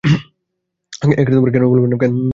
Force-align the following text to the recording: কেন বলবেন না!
কেন 1.53 1.63
বলবেন 1.65 1.89
না! 1.91 1.97